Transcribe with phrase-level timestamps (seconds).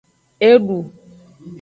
[0.49, 0.77] Edu.